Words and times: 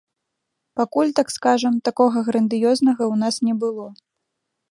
Пакуль, 0.79 1.11
так 1.19 1.27
скажам, 1.35 1.73
такога 1.91 2.17
грандыёзнага 2.31 3.03
ў 3.13 3.23
нас 3.27 3.35
не 3.51 3.57
было. 3.65 3.87